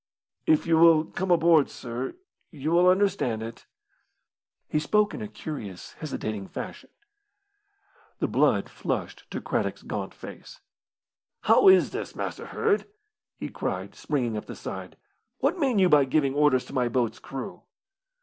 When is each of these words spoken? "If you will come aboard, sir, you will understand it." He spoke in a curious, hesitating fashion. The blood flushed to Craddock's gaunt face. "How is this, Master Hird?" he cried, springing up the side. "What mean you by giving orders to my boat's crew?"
"If 0.47 0.65
you 0.65 0.79
will 0.79 1.05
come 1.05 1.29
aboard, 1.29 1.69
sir, 1.69 2.15
you 2.49 2.71
will 2.71 2.89
understand 2.89 3.43
it." 3.43 3.67
He 4.67 4.79
spoke 4.79 5.13
in 5.13 5.21
a 5.21 5.27
curious, 5.27 5.93
hesitating 5.93 6.47
fashion. 6.47 6.89
The 8.17 8.27
blood 8.27 8.67
flushed 8.67 9.29
to 9.29 9.39
Craddock's 9.39 9.83
gaunt 9.83 10.15
face. 10.15 10.59
"How 11.41 11.67
is 11.67 11.91
this, 11.91 12.15
Master 12.15 12.47
Hird?" 12.47 12.87
he 13.37 13.47
cried, 13.49 13.93
springing 13.93 14.35
up 14.37 14.47
the 14.47 14.55
side. 14.55 14.97
"What 15.37 15.59
mean 15.59 15.77
you 15.77 15.87
by 15.87 16.05
giving 16.05 16.33
orders 16.33 16.65
to 16.65 16.73
my 16.73 16.87
boat's 16.89 17.19
crew?" 17.19 17.61